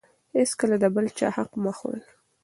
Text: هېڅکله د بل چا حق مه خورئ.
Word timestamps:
هېڅکله 0.37 0.75
د 0.83 0.85
بل 0.95 1.05
چا 1.17 1.27
حق 1.37 1.51
مه 1.63 1.71
خورئ. 1.77 2.01